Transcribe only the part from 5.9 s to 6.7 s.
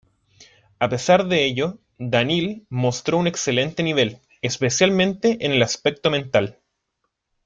mental.